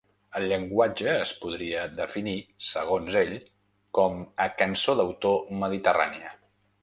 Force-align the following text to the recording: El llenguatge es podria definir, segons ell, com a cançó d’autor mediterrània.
El 0.37 0.45
llenguatge 0.51 1.11
es 1.17 1.33
podria 1.41 1.83
definir, 1.99 2.33
segons 2.69 3.17
ell, 3.21 3.35
com 3.99 4.17
a 4.45 4.49
cançó 4.63 4.95
d’autor 5.01 5.55
mediterrània. 5.65 6.35